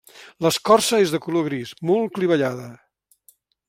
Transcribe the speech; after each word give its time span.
L'escorça 0.45 1.01
és 1.03 1.13
de 1.17 1.21
color 1.27 1.47
gris, 1.51 1.77
molt 1.91 2.19
clivellada. 2.19 2.69